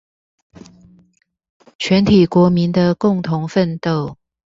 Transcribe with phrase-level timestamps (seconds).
[1.77, 4.15] 全體國民的共同奮鬥